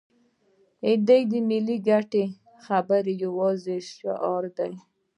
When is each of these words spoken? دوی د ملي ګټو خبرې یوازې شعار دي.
دوی 1.07 1.21
د 1.31 1.33
ملي 1.49 1.77
ګټو 1.89 2.23
خبرې 2.65 3.13
یوازې 3.25 3.75
شعار 3.91 4.43
دي. 4.57 4.73